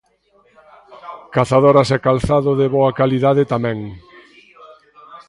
[1.35, 3.77] Cazadoras e calzado de boa calidade tamén.